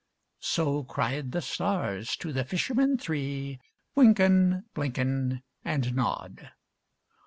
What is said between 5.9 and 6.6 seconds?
Nod.